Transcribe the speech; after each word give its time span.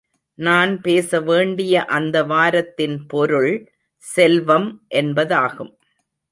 நான் 0.39 0.81
பேச 0.81 1.19
வேண்டிய 1.21 1.83
அந்த 1.85 2.23
வாரத்தின் 2.23 2.97
பொருள் 3.05 3.53
செல்வம் 4.03 4.69
என்பதாகும். 4.95 5.73